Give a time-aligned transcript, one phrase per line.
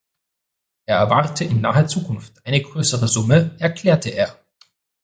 [0.87, 4.35] Er erwarte in naher Zukunft eine größere Summe, erklärte er.